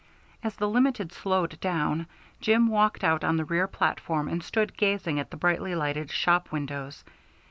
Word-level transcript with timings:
As 0.41 0.55
the 0.55 0.67
Limited 0.67 1.11
slowed 1.13 1.59
down, 1.59 2.07
Jim 2.39 2.69
walked 2.69 3.03
out 3.03 3.23
on 3.23 3.37
the 3.37 3.45
rear 3.45 3.67
platform 3.67 4.27
and 4.29 4.43
stood 4.43 4.75
gazing 4.75 5.19
at 5.19 5.29
the 5.29 5.37
brightly 5.37 5.75
lighted 5.75 6.09
shop 6.09 6.51
windows. 6.51 7.03